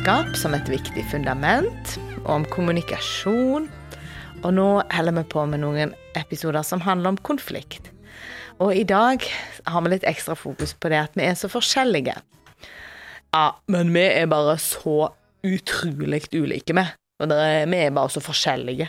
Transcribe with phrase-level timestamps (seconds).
[0.00, 1.90] vennskap som et viktig fundament,
[2.24, 3.66] og om kommunikasjon.
[4.40, 7.90] Og nå holder vi på med noen episoder som handler om konflikt.
[8.64, 9.20] Og i dag
[9.66, 12.14] har vi litt ekstra fokus på det at vi er så forskjellige.
[13.36, 15.10] Ja, men vi er bare så
[15.44, 16.86] utrolig ulike, vi.
[17.20, 18.88] Og er, vi er bare så forskjellige.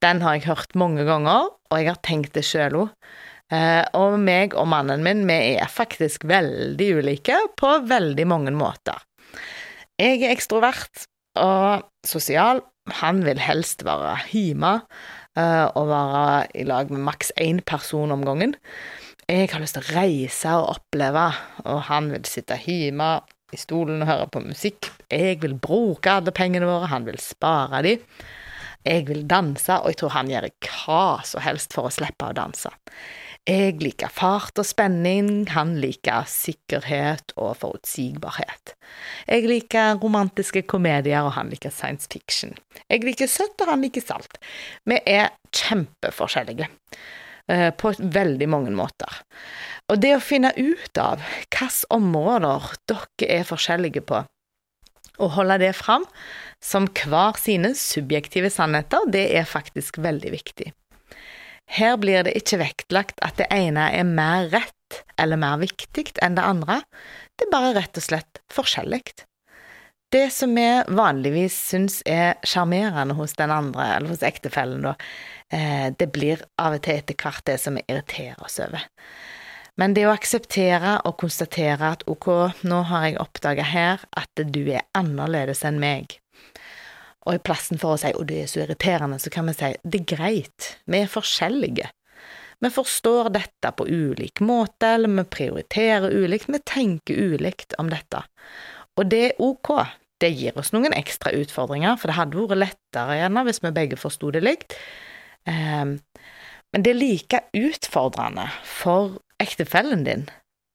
[0.00, 2.96] Den har jeg hørt mange ganger, og jeg har tenkt det sjøl òg.
[3.52, 9.04] Eh, og meg og mannen min, vi er faktisk veldig ulike på veldig mange måter.
[10.00, 11.02] Jeg er ekstrovert
[11.36, 12.62] og sosial.
[13.02, 18.24] Han vil helst være hjemme uh, og være i lag med maks én person om
[18.24, 18.54] gangen.
[19.28, 21.26] Jeg har lyst til å reise og oppleve,
[21.68, 23.10] og han vil sitte hjemme
[23.52, 24.88] i stolen og høre på musikk.
[25.12, 27.98] Jeg vil bruke alle pengene våre, han vil spare de.
[28.88, 32.36] Jeg vil danse, og jeg tror han gjør hva som helst for å slippe å
[32.40, 32.72] danse.
[33.48, 38.74] Jeg liker fart og spenning, han liker sikkerhet og forutsigbarhet.
[39.24, 42.52] Jeg liker romantiske komedier, og han liker science fiction.
[42.90, 44.36] Jeg liker søtt, og han liker salt.
[44.84, 46.68] Vi er kjempeforskjellige
[47.48, 49.22] eh, på veldig mange måter.
[49.88, 54.20] Og det å finne ut av hvilke områder dere er forskjellige på,
[55.20, 56.04] og holde det fram
[56.64, 60.70] som hver sine subjektive sannheter, det er faktisk veldig viktig.
[61.70, 66.34] Her blir det ikke vektlagt at det ene er mer rett eller mer viktig enn
[66.38, 66.80] det andre,
[67.38, 69.04] det er bare rett og slett forskjellig.
[70.10, 74.96] Det som vi vanligvis syns er sjarmerende hos den andre, eller hos ektefellen, da,
[75.54, 78.88] eh, det blir av og til etter hvert det som vi irriterer oss over.
[79.78, 82.26] Men det å akseptere og konstatere at ok,
[82.66, 86.18] nå har jeg oppdaga her at du er annerledes enn meg,
[87.26, 89.74] og i plassen for å si 'å, det er så irriterende', så kan vi si
[89.84, 91.90] 'det er greit, vi er forskjellige'.
[92.60, 98.22] Vi forstår dette på ulik måte, eller vi prioriterer ulikt, vi tenker ulikt om dette.
[98.96, 99.86] Og det er ok,
[100.20, 103.96] det gir oss noen ekstra utfordringer, for det hadde vært lettere gjerne hvis vi begge
[103.96, 104.76] forsto det likt.
[105.48, 106.02] Um,
[106.72, 110.28] men det er like utfordrende for ektefellen din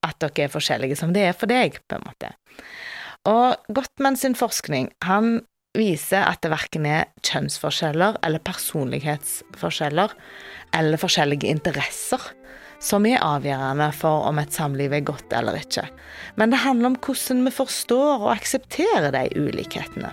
[0.06, 2.34] at dere er forskjellige som det er for deg, på en måte.
[3.30, 5.46] Og Gottmann sin forskning, han
[5.76, 10.16] viser at det verken er kjønnsforskjeller eller personlighetsforskjeller
[10.76, 12.24] eller forskjellige interesser
[12.86, 15.86] som er avgjørende for om et samliv er godt eller ikke.
[16.36, 20.12] Men det handler om hvordan vi forstår og aksepterer de ulikhetene.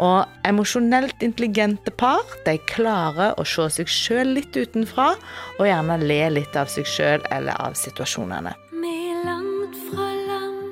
[0.00, 5.12] Og emosjonelt intelligente par de klarer å se seg sjøl litt utenfra,
[5.58, 8.54] og gjerne le litt av seg sjøl eller av situasjonene.
[8.80, 10.62] Vi er langt fra land,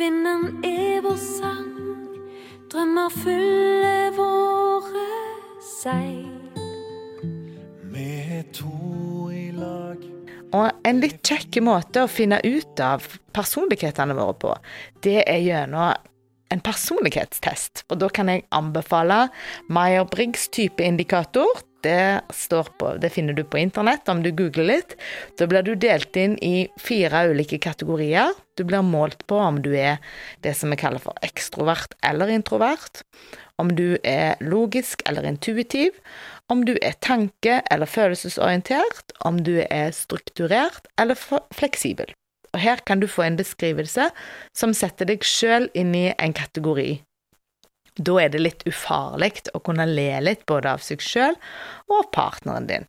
[0.00, 1.71] vinden er vår sang.
[2.72, 5.02] Drømmer fyller våre
[5.60, 6.30] seil.
[7.92, 9.98] Er to i lag.
[10.56, 13.04] Og en litt kjekk måte å finne ut av
[13.36, 14.54] personlighetene våre på,
[15.04, 15.92] det er gjennom
[16.48, 17.84] en personlighetstest.
[17.92, 19.26] Og da kan jeg anbefale
[19.68, 21.60] Meyer-Briggs type indikator.
[21.82, 22.20] Det,
[22.78, 24.94] på, det, finner du på internett om du googler litt.
[25.38, 28.30] Da blir du delt inn i fire ulike kategorier.
[28.54, 29.98] Du blir målt på om du er
[30.46, 33.02] det som vi kaller for ekstrovert eller introvert.
[33.58, 35.98] Om du er logisk eller intuitiv.
[36.50, 39.14] Om du er tanke- eller følelsesorientert.
[39.26, 41.18] Om du er strukturert eller
[41.54, 42.14] fleksibel.
[42.52, 44.10] Og her kan du få en beskrivelse
[44.54, 47.00] som setter deg sjøl inn i en kategori
[47.96, 51.36] da er det litt ufarlig å kunne le litt både av seg sjøl
[51.90, 52.86] og av partneren din.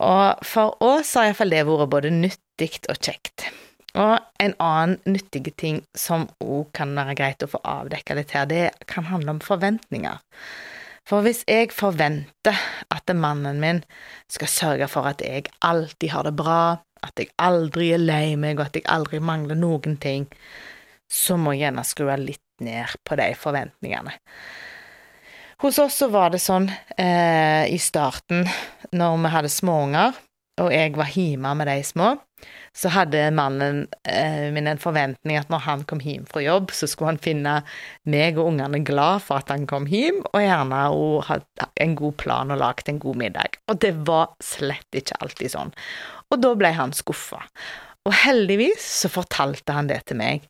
[0.00, 3.50] Og for oss har iallfall det vært både nyttig og kjekt.
[3.98, 8.46] Og en annen nyttig ting som òg kan være greit å få avdekka litt her,
[8.46, 10.20] det kan handle om forventninger.
[11.08, 12.58] For hvis jeg forventer
[12.94, 13.82] at mannen min
[14.30, 18.60] skal sørge for at jeg alltid har det bra, at jeg aldri er lei meg,
[18.60, 20.28] og at jeg aldri mangler noen ting,
[21.10, 24.14] så må jeg gjerne skru litt ned på de forventningene.
[25.60, 28.46] Hos oss så var det sånn eh, i starten,
[28.96, 30.16] når vi hadde småunger,
[30.60, 32.14] og jeg var hjemme med de små,
[32.76, 36.88] så hadde mannen eh, min en forventning at når han kom hjem fra jobb, så
[36.88, 37.58] skulle han finne
[38.08, 41.40] meg og ungene glad for at han kom hjem, og gjerne og ha
[41.82, 43.60] en god plan og lagd en god middag.
[43.68, 45.74] Og det var slett ikke alltid sånn.
[46.30, 47.42] Og da ble han skuffa.
[48.08, 50.46] Og heldigvis så fortalte han det til meg.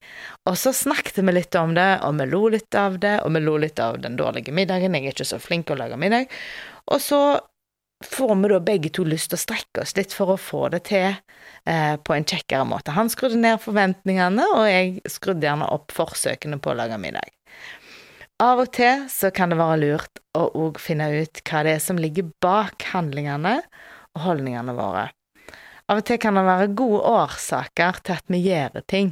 [0.46, 3.42] Og så snakket vi litt om det, og vi lo litt av det, og vi
[3.42, 6.30] lo litt av den dårlige middagen, jeg er ikke så flink til å lage middag.
[6.94, 7.20] Og så
[8.06, 10.84] får vi da begge to lyst til å strekke oss litt for å få det
[10.88, 12.94] til eh, på en kjekkere måte.
[12.96, 17.34] Han skrudde ned forventningene, og jeg skrudde gjerne opp forsøkene på å lage middag.
[18.40, 21.82] Av og til så kan det være lurt å òg finne ut hva det er
[21.84, 23.58] som ligger bak handlingene
[24.14, 25.10] og holdningene våre.
[25.90, 29.10] Av og til kan det være gode årsaker til at vi gjør ting.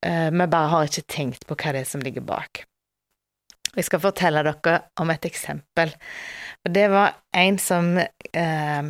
[0.00, 2.62] Eh, vi bare har ikke tenkt på hva det er som ligger bak.
[3.76, 5.92] Jeg skal fortelle dere om et eksempel.
[6.64, 8.88] Det var en som eh,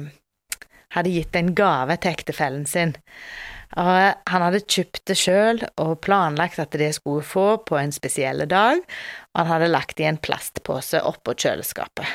[0.95, 2.95] hadde gitt en gave til ektefellen sin.
[3.79, 3.91] Og
[4.31, 8.81] han hadde kjøpt det sjøl og planlagt at det skulle få på en spesiell dag,
[9.35, 12.07] og han hadde lagt det i en plastpose oppå kjøleskapet.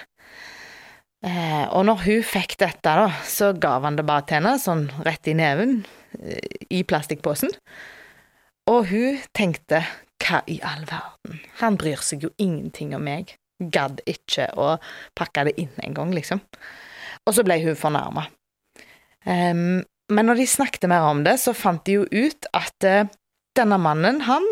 [1.25, 4.85] Eh, og når hun fikk dette, da, så gav han det bare til henne, sånn
[5.05, 5.79] rett i neven,
[6.19, 7.53] eh, i plastikkposen.
[8.69, 9.81] Og hun tenkte
[10.21, 14.75] hva i all verden, han bryr seg jo ingenting om meg, gadd ikke å
[15.17, 16.41] pakke det inn engang, liksom.
[17.25, 18.27] Og så ble hun fornærma.
[19.25, 19.81] Um,
[20.13, 23.07] men når de snakket mer om det, så fant de jo ut at uh,
[23.57, 24.45] denne mannen, han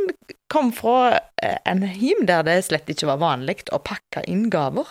[0.51, 4.89] kom fra uh, en hjem der det slett ikke var vanlig å pakke inn gaver.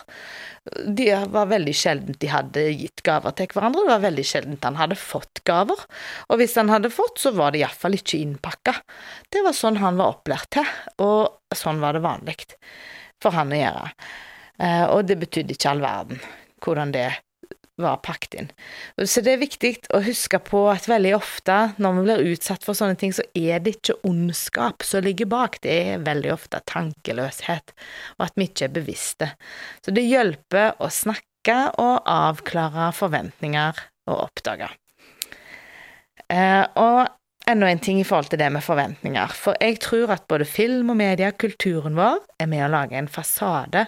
[0.87, 4.79] Det var veldig sjeldent de hadde gitt gaver til hverandre, det var veldig sjeldent han
[4.79, 5.85] hadde fått gaver.
[6.29, 8.75] Og hvis han hadde fått, så var det iallfall ikke innpakka.
[9.31, 10.71] Det var sånn han var opplært til,
[11.03, 12.39] og sånn var det vanlig
[13.23, 13.91] for han å gjøre.
[14.59, 16.23] Uh, og det betydde ikke all verden
[16.63, 17.07] hvordan det
[17.81, 18.49] var pakket inn.
[19.05, 22.77] Så det er viktig å huske på at veldig ofte når vi blir utsatt for
[22.77, 27.73] sånne ting, så er det ikke ondskap som ligger bak, det er veldig ofte tankeløshet,
[28.19, 29.31] og at vi ikke er bevisste.
[29.81, 34.69] Så det hjelper å snakke og avklare forventninger og oppdage.
[36.31, 40.27] Eh, og enda en ting i forhold til det med forventninger, for jeg tror at
[40.31, 43.87] både film og media, kulturen vår, er med å lage en fasade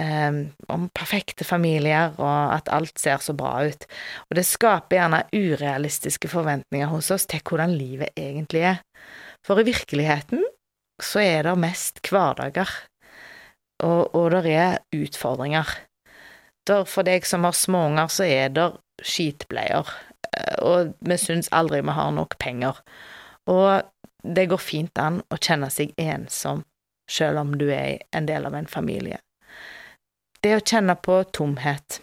[0.00, 0.38] eh,
[0.72, 3.86] om perfekte familier, og at alt ser så bra ut.
[4.28, 8.80] Og det skaper gjerne urealistiske forventninger hos oss til hvordan livet egentlig er.
[9.46, 10.44] For i virkeligheten
[11.00, 12.68] så er det mest hverdager,
[13.80, 15.68] og, og det er utfordringer.
[16.68, 18.66] Der, for deg som har småunger, så er det
[19.00, 19.88] skitbleier,
[20.34, 22.82] eh, og vi syns aldri vi har nok penger.
[23.48, 23.80] Og
[24.20, 26.64] det går fint an å kjenne seg ensom
[27.10, 29.18] selv om du er en del av en familie.
[30.40, 32.00] Det å kjenne på tomhet.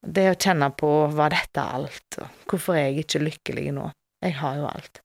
[0.00, 3.90] Det å kjenne på var dette alt, og hvorfor er jeg ikke lykkelig nå?
[4.24, 5.02] Jeg har jo alt.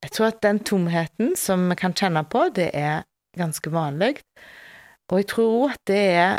[0.00, 3.04] Jeg tror at den tomheten som vi kan kjenne på, det er
[3.36, 4.22] ganske vanlig,
[5.10, 6.38] og jeg tror at det er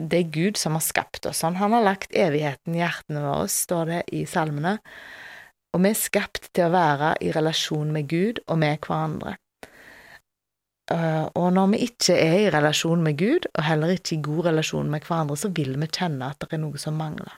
[0.00, 1.58] det er Gud som har skapt oss sånn.
[1.60, 4.78] Han har lagt evigheten i hjertene våre, står det i salmene,
[5.74, 9.34] og vi er skapt til å være i relasjon med Gud og med hverandre.
[10.90, 14.48] Eh, og når vi ikke er i relasjon med Gud, og heller ikke i god
[14.50, 17.36] relasjon med hverandre, så vil vi kjenne at det er noe som mangler.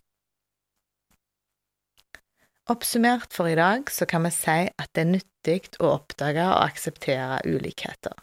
[2.71, 6.61] Oppsummert for i dag så kan vi si at det er nyttig å oppdage og
[6.63, 8.15] akseptere ulikheter.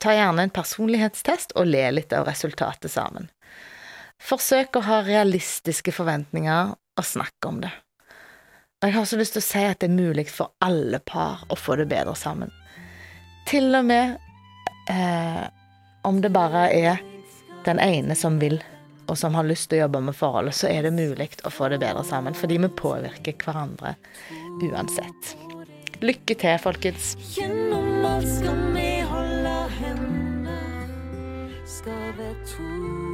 [0.00, 3.28] Ta gjerne en personlighetstest og le litt av resultatet sammen.
[4.22, 7.72] Forsøk å ha realistiske forventninger og snakk om det.
[8.84, 11.58] Jeg har så lyst til å si at det er mulig for alle par å
[11.58, 12.52] få det bedre sammen.
[13.48, 14.16] Til og med
[14.90, 15.42] eh,
[16.04, 17.02] om det bare er
[17.64, 18.58] den ene som vil,
[19.08, 21.68] og som har lyst til å jobbe med forholdet, så er det mulig å få
[21.72, 22.36] det bedre sammen.
[22.36, 23.94] Fordi vi påvirker hverandre
[24.64, 25.34] uansett.
[26.04, 27.14] Lykke til, folkens.
[27.36, 33.13] Gjennom alt skal vi holde hender, skal være to.